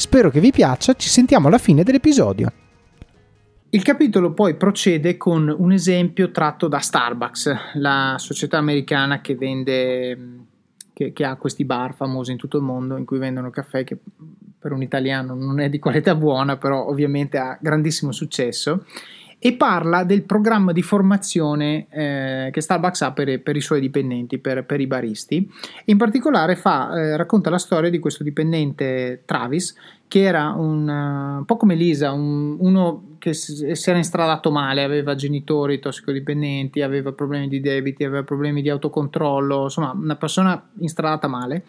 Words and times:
Spero 0.00 0.30
che 0.30 0.40
vi 0.40 0.50
piaccia, 0.50 0.94
ci 0.94 1.10
sentiamo 1.10 1.48
alla 1.48 1.58
fine 1.58 1.82
dell'episodio. 1.82 2.50
Il 3.68 3.82
capitolo 3.82 4.32
poi 4.32 4.54
procede 4.54 5.18
con 5.18 5.54
un 5.54 5.72
esempio 5.72 6.30
tratto 6.30 6.68
da 6.68 6.78
Starbucks, 6.78 7.74
la 7.74 8.14
società 8.16 8.56
americana 8.56 9.20
che 9.20 9.34
vende 9.34 10.18
che, 10.94 11.12
che, 11.12 11.24
ha 11.26 11.36
questi 11.36 11.66
bar 11.66 11.94
famosi 11.94 12.32
in 12.32 12.38
tutto 12.38 12.56
il 12.56 12.62
mondo 12.62 12.96
in 12.96 13.04
cui 13.04 13.18
vendono 13.18 13.50
caffè 13.50 13.84
che 13.84 13.98
per 14.58 14.72
un 14.72 14.80
italiano 14.80 15.34
non 15.34 15.60
è 15.60 15.68
di 15.68 15.78
qualità 15.78 16.14
buona, 16.14 16.56
però 16.56 16.86
ovviamente 16.86 17.36
ha 17.36 17.58
grandissimo 17.60 18.10
successo. 18.10 18.86
E 19.42 19.54
parla 19.54 20.04
del 20.04 20.24
programma 20.24 20.72
di 20.72 20.82
formazione 20.82 21.86
eh, 21.88 22.50
che 22.52 22.60
Starbucks 22.60 23.00
ha 23.00 23.12
per, 23.12 23.40
per, 23.40 23.56
i 23.56 23.62
suoi 23.62 23.80
dipendenti, 23.80 24.36
per, 24.36 24.66
per 24.66 24.80
i 24.80 24.86
baristi. 24.86 25.50
In 25.86 25.96
particolare 25.96 26.56
fa, 26.56 26.94
eh, 26.94 27.16
racconta 27.16 27.48
la 27.48 27.56
storia 27.56 27.88
di 27.88 27.98
questo 27.98 28.22
dipendente 28.22 29.22
Travis, 29.24 29.74
che 30.08 30.22
era 30.22 30.50
un, 30.50 30.86
uh, 30.86 31.38
un 31.38 31.44
po' 31.46 31.56
come 31.56 31.74
Lisa, 31.74 32.12
un, 32.12 32.56
uno 32.58 33.14
che 33.18 33.32
si 33.32 33.64
era 33.64 33.96
instradato 33.96 34.50
male, 34.50 34.82
aveva 34.82 35.14
genitori 35.14 35.78
tossicodipendenti, 35.78 36.82
aveva 36.82 37.12
problemi 37.12 37.48
di 37.48 37.60
debiti, 37.60 38.04
aveva 38.04 38.24
problemi 38.24 38.60
di 38.60 38.68
autocontrollo, 38.68 39.62
insomma 39.62 39.92
una 39.92 40.16
persona 40.16 40.70
instradata 40.80 41.28
male, 41.28 41.64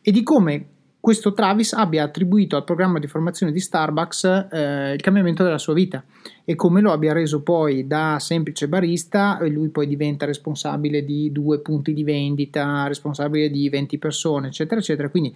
e 0.00 0.12
di 0.12 0.22
come 0.22 0.66
questo 1.06 1.34
Travis 1.34 1.72
abbia 1.72 2.02
attribuito 2.02 2.56
al 2.56 2.64
programma 2.64 2.98
di 2.98 3.06
formazione 3.06 3.52
di 3.52 3.60
Starbucks 3.60 4.24
eh, 4.50 4.92
il 4.94 5.00
cambiamento 5.00 5.44
della 5.44 5.56
sua 5.56 5.72
vita 5.72 6.02
e 6.44 6.56
come 6.56 6.80
lo 6.80 6.90
abbia 6.90 7.12
reso 7.12 7.42
poi 7.42 7.86
da 7.86 8.16
semplice 8.18 8.66
barista 8.66 9.38
e 9.38 9.48
lui 9.48 9.68
poi 9.68 9.86
diventa 9.86 10.26
responsabile 10.26 11.04
di 11.04 11.30
due 11.30 11.60
punti 11.60 11.92
di 11.92 12.02
vendita, 12.02 12.88
responsabile 12.88 13.50
di 13.50 13.68
20 13.68 13.98
persone, 13.98 14.48
eccetera, 14.48 14.80
eccetera. 14.80 15.08
Quindi 15.08 15.32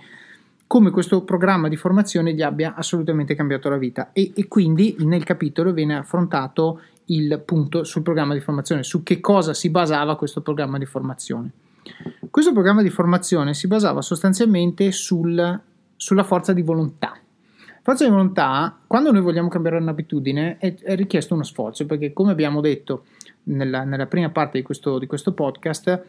come 0.66 0.91
questo 0.91 1.22
programma 1.22 1.69
di 1.69 1.76
formazione 1.76 2.34
gli 2.34 2.42
abbia 2.42 2.75
assolutamente 2.75 3.36
cambiato 3.36 3.69
la 3.69 3.78
vita 3.78 4.10
e, 4.12 4.32
e 4.34 4.48
quindi 4.48 4.97
nel 4.98 5.22
capitolo 5.22 5.72
viene 5.72 5.97
affrontato 5.97 6.80
il 7.04 7.41
punto 7.47 7.84
sul 7.84 8.03
programma 8.03 8.34
di 8.34 8.41
formazione, 8.41 8.82
su 8.82 9.04
che 9.04 9.20
cosa 9.20 9.54
si 9.54 9.70
basava 9.70 10.16
questo 10.16 10.41
programma 10.41 10.78
di 10.78 10.86
formazione. 10.86 11.53
Questo 12.30 12.52
programma 12.52 12.82
di 12.82 12.90
formazione 12.90 13.54
si 13.54 13.66
basava 13.66 14.02
sostanzialmente 14.02 14.92
sul, 14.92 15.60
sulla 15.96 16.22
forza 16.22 16.52
di 16.52 16.62
volontà. 16.62 17.16
Forza 17.82 18.04
di 18.04 18.10
volontà, 18.10 18.78
quando 18.86 19.10
noi 19.10 19.22
vogliamo 19.22 19.48
cambiare 19.48 19.78
un'abitudine, 19.78 20.58
è, 20.58 20.74
è 20.74 20.94
richiesto 20.94 21.34
uno 21.34 21.42
sforzo, 21.42 21.86
perché 21.86 22.12
come 22.12 22.30
abbiamo 22.30 22.60
detto 22.60 23.04
nella, 23.44 23.84
nella 23.84 24.06
prima 24.06 24.30
parte 24.30 24.58
di 24.58 24.64
questo, 24.64 24.98
di 24.98 25.06
questo 25.06 25.32
podcast, 25.32 26.04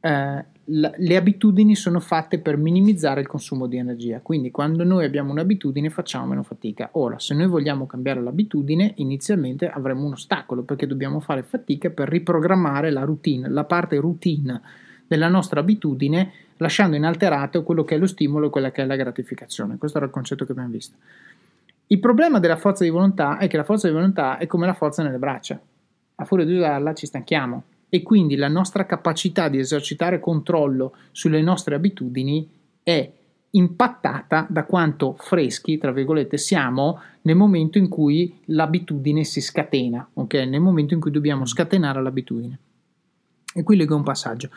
eh, 0.00 0.44
le 0.66 1.16
abitudini 1.16 1.74
sono 1.74 1.98
fatte 1.98 2.38
per 2.38 2.56
minimizzare 2.56 3.20
il 3.20 3.26
consumo 3.26 3.66
di 3.66 3.78
energia, 3.78 4.20
quindi 4.20 4.50
quando 4.50 4.84
noi 4.84 5.04
abbiamo 5.04 5.30
un'abitudine 5.32 5.90
facciamo 5.90 6.26
meno 6.26 6.42
fatica. 6.42 6.90
Ora, 6.92 7.18
se 7.18 7.34
noi 7.34 7.46
vogliamo 7.46 7.86
cambiare 7.86 8.22
l'abitudine, 8.22 8.92
inizialmente 8.96 9.68
avremo 9.68 10.04
un 10.04 10.12
ostacolo 10.12 10.62
perché 10.62 10.86
dobbiamo 10.86 11.20
fare 11.20 11.42
fatica 11.42 11.90
per 11.90 12.08
riprogrammare 12.08 12.90
la 12.90 13.02
routine, 13.02 13.48
la 13.48 13.64
parte 13.64 13.96
routine 13.96 14.60
della 15.06 15.28
nostra 15.28 15.60
abitudine, 15.60 16.32
lasciando 16.58 16.96
inalterato 16.96 17.62
quello 17.62 17.84
che 17.84 17.94
è 17.94 17.98
lo 17.98 18.06
stimolo 18.06 18.46
e 18.46 18.50
quella 18.50 18.70
che 18.70 18.82
è 18.82 18.86
la 18.86 18.96
gratificazione. 18.96 19.76
Questo 19.76 19.98
era 19.98 20.06
il 20.06 20.12
concetto 20.12 20.44
che 20.44 20.52
abbiamo 20.52 20.70
visto. 20.70 20.96
Il 21.86 21.98
problema 21.98 22.38
della 22.38 22.56
forza 22.56 22.84
di 22.84 22.90
volontà 22.90 23.38
è 23.38 23.48
che 23.48 23.56
la 23.56 23.64
forza 23.64 23.86
di 23.86 23.94
volontà 23.94 24.38
è 24.38 24.46
come 24.46 24.66
la 24.66 24.74
forza 24.74 25.02
nelle 25.02 25.18
braccia. 25.18 25.60
A 26.16 26.24
furia 26.24 26.44
di 26.44 26.54
usarla 26.54 26.94
ci 26.94 27.06
stanchiamo, 27.06 27.64
e 27.94 28.02
quindi 28.02 28.34
la 28.34 28.48
nostra 28.48 28.86
capacità 28.86 29.48
di 29.48 29.58
esercitare 29.58 30.18
controllo 30.18 30.96
sulle 31.12 31.40
nostre 31.42 31.76
abitudini 31.76 32.48
è 32.82 33.08
impattata 33.50 34.48
da 34.50 34.64
quanto 34.64 35.14
freschi, 35.16 35.78
tra 35.78 35.92
virgolette, 35.92 36.36
siamo 36.36 37.00
nel 37.22 37.36
momento 37.36 37.78
in 37.78 37.88
cui 37.88 38.40
l'abitudine 38.46 39.22
si 39.22 39.40
scatena, 39.40 40.08
ok? 40.12 40.34
Nel 40.34 40.60
momento 40.60 40.94
in 40.94 41.00
cui 41.00 41.12
dobbiamo 41.12 41.46
scatenare 41.46 42.02
l'abitudine. 42.02 42.58
E 43.56 43.62
qui 43.62 43.76
leggo 43.76 43.94
un 43.94 44.02
passaggio. 44.02 44.50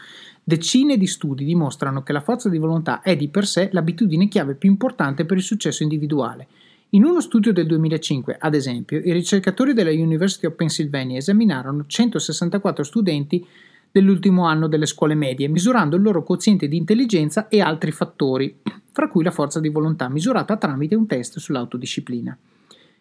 Decine 0.43 0.97
di 0.97 1.05
studi 1.05 1.45
dimostrano 1.45 2.01
che 2.01 2.13
la 2.13 2.19
forza 2.19 2.49
di 2.49 2.57
volontà 2.57 3.01
è 3.01 3.15
di 3.15 3.27
per 3.27 3.45
sé 3.45 3.69
l'abitudine 3.71 4.27
chiave 4.27 4.55
più 4.55 4.71
importante 4.71 5.23
per 5.23 5.37
il 5.37 5.43
successo 5.43 5.83
individuale. 5.83 6.47
In 6.91 7.03
uno 7.03 7.21
studio 7.21 7.53
del 7.53 7.67
2005, 7.67 8.37
ad 8.39 8.55
esempio, 8.55 8.97
i 8.97 9.11
ricercatori 9.11 9.73
della 9.73 9.91
University 9.91 10.47
of 10.47 10.55
Pennsylvania 10.55 11.17
esaminarono 11.17 11.85
164 11.85 12.83
studenti 12.83 13.45
dell'ultimo 13.91 14.45
anno 14.45 14.67
delle 14.67 14.87
scuole 14.87 15.13
medie, 15.13 15.47
misurando 15.47 15.95
il 15.95 16.01
loro 16.01 16.23
quoziente 16.23 16.67
di 16.67 16.77
intelligenza 16.77 17.49
e 17.49 17.61
altri 17.61 17.91
fattori, 17.91 18.61
fra 18.91 19.07
cui 19.09 19.23
la 19.23 19.31
forza 19.31 19.59
di 19.59 19.69
volontà 19.69 20.09
misurata 20.09 20.57
tramite 20.57 20.95
un 20.95 21.05
test 21.05 21.37
sull'autodisciplina. 21.37 22.35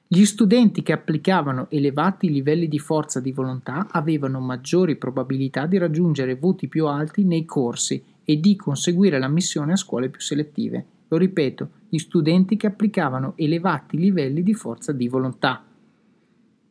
Gli 0.08 0.24
studenti 0.24 0.82
che 0.82 0.92
applicavano 0.92 1.66
elevati 1.68 2.30
livelli 2.30 2.68
di 2.68 2.78
forza 2.78 3.18
di 3.18 3.32
volontà 3.32 3.88
avevano 3.90 4.38
maggiori 4.38 4.94
probabilità 4.94 5.66
di 5.66 5.78
raggiungere 5.78 6.36
voti 6.36 6.68
più 6.68 6.86
alti 6.86 7.24
nei 7.24 7.44
corsi 7.44 8.00
e 8.24 8.38
di 8.38 8.54
conseguire 8.54 9.18
l'ammissione 9.18 9.72
a 9.72 9.76
scuole 9.76 10.08
più 10.08 10.20
selettive. 10.20 10.84
Lo 11.08 11.16
ripeto, 11.16 11.70
gli 11.88 11.98
studenti 11.98 12.56
che 12.56 12.68
applicavano 12.68 13.32
elevati 13.34 13.96
livelli 13.96 14.44
di 14.44 14.54
forza 14.54 14.92
di 14.92 15.08
volontà, 15.08 15.64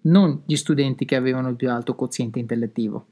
non 0.03 0.41
gli 0.45 0.55
studenti 0.55 1.03
che 1.03 1.15
avevano 1.15 1.49
il 1.49 1.55
più 1.57 1.69
alto 1.69 1.93
quoziente 1.93 2.39
intellettivo. 2.39 3.05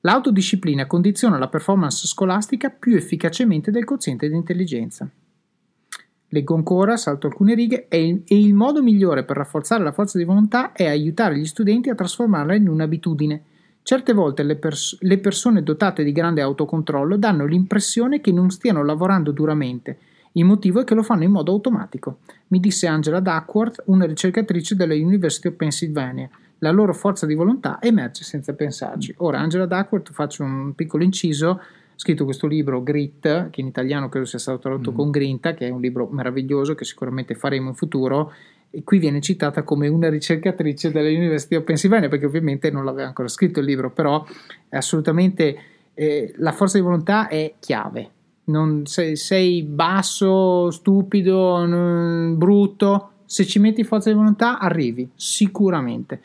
L'autodisciplina 0.00 0.86
condiziona 0.86 1.36
la 1.36 1.48
performance 1.48 2.06
scolastica 2.06 2.70
più 2.70 2.94
efficacemente 2.96 3.70
del 3.70 3.84
quoziente 3.84 4.28
di 4.28 4.34
intelligenza. 4.34 5.10
Leggo 6.34 6.56
ancora, 6.56 6.96
salto 6.96 7.28
alcune 7.28 7.54
righe, 7.54 7.86
e 7.86 8.08
il, 8.08 8.22
e 8.26 8.36
il 8.36 8.54
modo 8.54 8.82
migliore 8.82 9.22
per 9.22 9.36
rafforzare 9.36 9.84
la 9.84 9.92
forza 9.92 10.18
di 10.18 10.24
volontà 10.24 10.72
è 10.72 10.84
aiutare 10.84 11.38
gli 11.38 11.44
studenti 11.44 11.90
a 11.90 11.94
trasformarla 11.94 12.56
in 12.56 12.68
un'abitudine. 12.68 13.42
Certe 13.84 14.12
volte 14.12 14.42
le, 14.42 14.56
pers- 14.56 14.98
le 15.02 15.18
persone 15.18 15.62
dotate 15.62 16.02
di 16.02 16.10
grande 16.10 16.40
autocontrollo 16.40 17.16
danno 17.16 17.46
l'impressione 17.46 18.20
che 18.20 18.32
non 18.32 18.50
stiano 18.50 18.82
lavorando 18.82 19.30
duramente. 19.30 19.98
Il 20.32 20.44
motivo 20.44 20.80
è 20.80 20.84
che 20.84 20.96
lo 20.96 21.04
fanno 21.04 21.22
in 21.22 21.30
modo 21.30 21.52
automatico, 21.52 22.18
mi 22.48 22.58
disse 22.58 22.88
Angela 22.88 23.20
Duckworth, 23.20 23.84
una 23.86 24.04
ricercatrice 24.04 24.74
della 24.74 24.94
University 24.94 25.46
of 25.46 25.54
Pennsylvania. 25.54 26.28
La 26.58 26.72
loro 26.72 26.94
forza 26.94 27.26
di 27.26 27.34
volontà 27.34 27.80
emerge 27.80 28.24
senza 28.24 28.54
pensarci. 28.54 29.14
Ora, 29.18 29.38
Angela 29.38 29.66
Duckworth, 29.66 30.10
faccio 30.10 30.42
un 30.42 30.74
piccolo 30.74 31.04
inciso, 31.04 31.60
scritto 31.96 32.24
questo 32.24 32.46
libro 32.46 32.82
Grit, 32.82 33.50
che 33.50 33.60
in 33.60 33.66
italiano 33.66 34.08
credo 34.08 34.26
sia 34.26 34.38
stato 34.38 34.58
tradotto 34.58 34.92
mm. 34.92 34.94
con 34.94 35.10
Grinta, 35.10 35.54
che 35.54 35.66
è 35.66 35.70
un 35.70 35.80
libro 35.80 36.08
meraviglioso 36.10 36.74
che 36.74 36.84
sicuramente 36.84 37.34
faremo 37.34 37.68
in 37.68 37.74
futuro. 37.74 38.32
E 38.70 38.82
qui 38.82 38.98
viene 38.98 39.20
citata 39.20 39.62
come 39.62 39.86
una 39.86 40.08
ricercatrice 40.08 40.90
dell'Università 40.90 41.56
of 41.56 41.64
Pennsylvania, 41.64 42.08
perché 42.08 42.26
ovviamente 42.26 42.70
non 42.70 42.84
l'aveva 42.84 43.06
ancora 43.06 43.28
scritto 43.28 43.60
il 43.60 43.66
libro, 43.66 43.92
però 43.92 44.24
è 44.68 44.76
assolutamente 44.76 45.56
eh, 45.94 46.32
la 46.38 46.52
forza 46.52 46.76
di 46.76 46.84
volontà 46.84 47.28
è 47.28 47.54
chiave. 47.60 48.10
Non, 48.46 48.84
sei, 48.86 49.16
sei 49.16 49.62
basso, 49.62 50.70
stupido, 50.70 51.64
non, 51.64 52.36
brutto, 52.36 53.10
se 53.24 53.46
ci 53.46 53.58
metti 53.58 53.84
forza 53.84 54.10
di 54.10 54.16
volontà 54.16 54.58
arrivi 54.58 55.08
sicuramente 55.14 56.20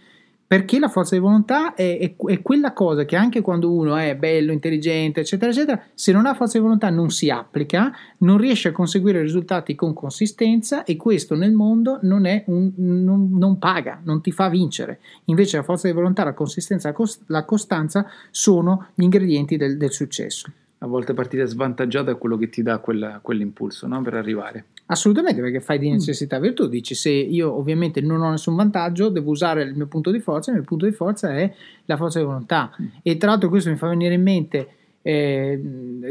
perché 0.49 0.79
la 0.79 0.87
forza 0.87 1.13
di 1.13 1.21
volontà 1.21 1.75
è, 1.75 1.99
è, 1.99 2.15
è, 2.25 2.41
quella 2.41 2.73
cosa 2.73 3.05
che 3.05 3.15
anche 3.15 3.39
quando 3.39 3.71
uno 3.71 3.95
è 3.97 4.15
bello, 4.15 4.51
intelligente, 4.51 5.19
eccetera, 5.19 5.51
eccetera, 5.51 5.79
se 5.93 6.11
non 6.11 6.25
ha 6.25 6.33
forza 6.33 6.57
di 6.57 6.63
volontà 6.63 6.89
non 6.89 7.11
si 7.11 7.29
applica, 7.29 7.91
non 8.21 8.39
riesce 8.39 8.69
a 8.69 8.71
conseguire 8.71 9.21
risultati 9.21 9.75
con 9.75 9.93
consistenza 9.93 10.85
e 10.85 10.95
questo 10.95 11.35
nel 11.35 11.51
mondo 11.51 11.99
non, 12.01 12.25
un, 12.47 12.71
non, 12.77 13.29
non 13.37 13.59
paga, 13.59 14.01
non 14.03 14.23
ti 14.23 14.31
fa 14.31 14.49
vincere. 14.49 15.01
Invece 15.25 15.57
la 15.57 15.63
forza 15.63 15.87
di 15.87 15.93
volontà, 15.93 16.23
la 16.23 16.33
consistenza, 16.33 16.91
la 17.27 17.45
costanza 17.45 18.07
sono 18.31 18.87
gli 18.95 19.03
ingredienti 19.03 19.55
del, 19.55 19.77
del 19.77 19.91
successo 19.91 20.51
a 20.81 20.87
volte 20.87 21.13
partire 21.13 21.45
svantaggiato 21.45 22.09
è 22.09 22.17
quello 22.17 22.37
che 22.37 22.47
ti 22.47 22.63
dà 22.63 22.77
quel, 22.77 23.19
quell'impulso 23.21 23.85
no? 23.85 24.01
per 24.01 24.13
arrivare. 24.13 24.65
Assolutamente, 24.91 25.39
perché 25.39 25.59
fai 25.59 25.77
di 25.77 25.89
mm. 25.89 25.93
necessità 25.93 26.39
virtù. 26.39 26.67
Dici, 26.67 26.95
se 26.95 27.11
io 27.11 27.55
ovviamente 27.55 28.01
non 28.01 28.21
ho 28.21 28.31
nessun 28.31 28.55
vantaggio, 28.55 29.09
devo 29.09 29.29
usare 29.29 29.61
il 29.61 29.75
mio 29.75 29.85
punto 29.85 30.09
di 30.09 30.19
forza, 30.19 30.49
il 30.49 30.57
mio 30.57 30.65
punto 30.65 30.85
di 30.85 30.91
forza 30.91 31.35
è 31.35 31.53
la 31.85 31.95
forza 31.95 32.17
di 32.17 32.25
volontà. 32.25 32.75
Mm. 32.81 32.85
E 33.03 33.17
tra 33.17 33.29
l'altro 33.29 33.49
questo 33.49 33.69
mi 33.69 33.75
fa 33.75 33.87
venire 33.87 34.15
in 34.15 34.23
mente, 34.23 34.67
eh, 35.03 35.61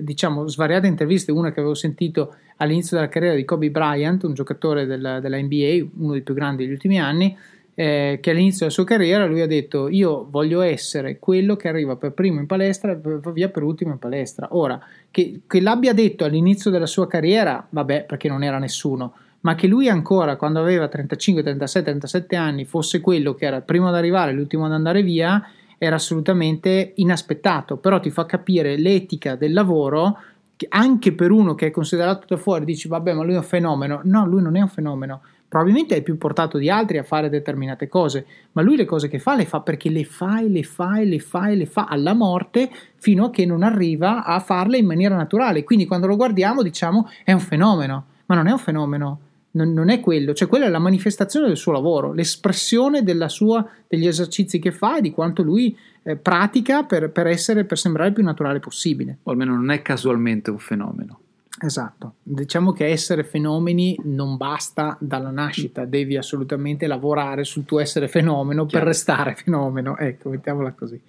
diciamo, 0.00 0.46
svariate 0.46 0.86
interviste, 0.86 1.32
una 1.32 1.50
che 1.52 1.58
avevo 1.58 1.74
sentito 1.74 2.36
all'inizio 2.58 2.96
della 2.96 3.08
carriera 3.08 3.34
di 3.34 3.44
Kobe 3.44 3.70
Bryant, 3.72 4.22
un 4.22 4.34
giocatore 4.34 4.86
della, 4.86 5.18
della 5.18 5.40
NBA, 5.40 5.84
uno 5.96 6.12
dei 6.12 6.22
più 6.22 6.34
grandi 6.34 6.62
degli 6.62 6.72
ultimi 6.72 7.00
anni, 7.00 7.36
eh, 7.80 8.18
che 8.20 8.30
all'inizio 8.30 8.58
della 8.58 8.72
sua 8.72 8.82
carriera 8.82 9.24
lui 9.24 9.40
ha 9.40 9.46
detto 9.46 9.88
io 9.88 10.26
voglio 10.28 10.62
essere 10.62 11.20
quello 11.20 11.54
che 11.54 11.68
arriva 11.68 11.94
per 11.94 12.10
primo 12.10 12.40
in 12.40 12.46
palestra 12.46 12.90
e 12.90 12.98
va 13.00 13.30
via 13.30 13.50
per 13.50 13.62
ultimo 13.62 13.92
in 13.92 14.00
palestra. 14.00 14.48
Ora, 14.50 14.80
che, 15.12 15.42
che 15.46 15.60
l'abbia 15.60 15.92
detto 15.92 16.24
all'inizio 16.24 16.72
della 16.72 16.86
sua 16.86 17.06
carriera, 17.06 17.64
vabbè, 17.70 18.02
perché 18.02 18.28
non 18.28 18.42
era 18.42 18.58
nessuno, 18.58 19.12
ma 19.42 19.54
che 19.54 19.68
lui 19.68 19.88
ancora 19.88 20.34
quando 20.34 20.58
aveva 20.58 20.88
35, 20.88 21.44
36, 21.44 21.82
37 21.84 22.34
anni 22.34 22.64
fosse 22.64 22.98
quello 23.00 23.34
che 23.34 23.46
era 23.46 23.58
il 23.58 23.62
primo 23.62 23.86
ad 23.86 23.94
arrivare, 23.94 24.32
l'ultimo 24.32 24.64
ad 24.64 24.72
andare 24.72 25.04
via, 25.04 25.40
era 25.78 25.94
assolutamente 25.94 26.94
inaspettato, 26.96 27.76
però 27.76 28.00
ti 28.00 28.10
fa 28.10 28.26
capire 28.26 28.76
l'etica 28.76 29.36
del 29.36 29.52
lavoro 29.52 30.18
che 30.56 30.66
anche 30.68 31.12
per 31.12 31.30
uno 31.30 31.54
che 31.54 31.66
è 31.66 31.70
considerato 31.70 32.26
da 32.26 32.36
fuori 32.36 32.64
dici 32.64 32.88
vabbè 32.88 33.12
ma 33.12 33.22
lui 33.22 33.34
è 33.34 33.36
un 33.36 33.44
fenomeno, 33.44 34.00
no 34.02 34.26
lui 34.26 34.42
non 34.42 34.56
è 34.56 34.60
un 34.60 34.68
fenomeno, 34.68 35.20
probabilmente 35.48 35.96
è 35.96 36.02
più 36.02 36.18
portato 36.18 36.58
di 36.58 36.68
altri 36.68 36.98
a 36.98 37.02
fare 37.02 37.30
determinate 37.30 37.88
cose, 37.88 38.26
ma 38.52 38.62
lui 38.62 38.76
le 38.76 38.84
cose 38.84 39.08
che 39.08 39.18
fa 39.18 39.34
le 39.34 39.46
fa 39.46 39.60
perché 39.60 39.88
le 39.88 40.04
fa 40.04 40.40
e 40.40 40.48
le 40.48 40.62
fa 40.62 40.98
e 40.98 41.06
le 41.06 41.18
fa 41.18 41.48
e 41.48 41.56
le 41.56 41.66
fa 41.66 41.86
alla 41.86 42.12
morte 42.12 42.70
fino 42.96 43.26
a 43.26 43.30
che 43.30 43.46
non 43.46 43.62
arriva 43.62 44.24
a 44.24 44.38
farle 44.40 44.76
in 44.76 44.86
maniera 44.86 45.16
naturale. 45.16 45.64
Quindi 45.64 45.86
quando 45.86 46.06
lo 46.06 46.16
guardiamo 46.16 46.62
diciamo 46.62 47.08
è 47.24 47.32
un 47.32 47.40
fenomeno, 47.40 48.04
ma 48.26 48.34
non 48.34 48.46
è 48.46 48.52
un 48.52 48.58
fenomeno. 48.58 49.20
Non, 49.50 49.72
non 49.72 49.88
è 49.88 49.98
quello, 49.98 50.34
cioè 50.34 50.46
quella 50.46 50.66
è 50.66 50.68
la 50.68 50.78
manifestazione 50.78 51.46
del 51.46 51.56
suo 51.56 51.72
lavoro, 51.72 52.12
l'espressione 52.12 53.02
sua, 53.28 53.66
degli 53.88 54.06
esercizi 54.06 54.58
che 54.58 54.70
fa 54.70 54.98
e 54.98 55.00
di 55.00 55.10
quanto 55.10 55.42
lui 55.42 55.76
eh, 56.02 56.16
pratica 56.16 56.84
per, 56.84 57.10
per, 57.10 57.26
essere, 57.26 57.64
per 57.64 57.78
sembrare 57.78 58.10
il 58.10 58.14
più 58.14 58.22
naturale 58.22 58.60
possibile. 58.60 59.18
O 59.22 59.30
almeno 59.30 59.54
non 59.54 59.70
è 59.70 59.80
casualmente 59.80 60.50
un 60.50 60.58
fenomeno. 60.58 61.20
Esatto, 61.60 62.14
diciamo 62.22 62.72
che 62.72 62.86
essere 62.86 63.24
fenomeni 63.24 63.98
non 64.04 64.36
basta 64.36 64.96
dalla 65.00 65.30
nascita, 65.30 65.84
devi 65.84 66.16
assolutamente 66.16 66.86
lavorare 66.86 67.42
sul 67.42 67.64
tuo 67.64 67.80
essere 67.80 68.06
fenomeno 68.06 68.64
Chiaro. 68.64 68.84
per 68.84 68.94
restare 68.94 69.34
fenomeno, 69.34 69.96
ecco, 69.96 70.28
mettiamola 70.28 70.72
così. 70.72 71.00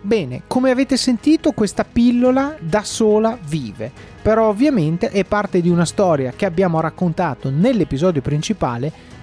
Bene, 0.00 0.42
come 0.46 0.70
avete 0.70 0.96
sentito 0.96 1.52
questa 1.52 1.84
pillola 1.84 2.56
da 2.60 2.82
sola 2.82 3.38
vive, 3.48 3.90
però 4.20 4.48
ovviamente 4.48 5.10
è 5.10 5.24
parte 5.24 5.60
di 5.60 5.68
una 5.68 5.84
storia 5.84 6.32
che 6.32 6.44
abbiamo 6.44 6.80
raccontato 6.80 7.50
nell'episodio 7.50 8.20
principale 8.20 8.92